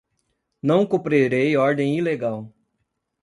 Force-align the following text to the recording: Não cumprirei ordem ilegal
Não 0.63 0.83
cumprirei 0.83 1.55
ordem 1.55 1.95
ilegal 1.95 2.51